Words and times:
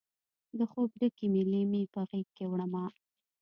د 0.57 0.59
خوب 0.71 0.89
ډکې 0.99 1.25
مې 1.33 1.43
لیمې 1.51 1.83
په 1.93 1.99
غیږکې 2.09 2.45
وړمه 2.47 2.83